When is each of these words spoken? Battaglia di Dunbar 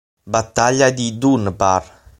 Battaglia 0.25 0.89
di 0.89 1.19
Dunbar 1.19 1.99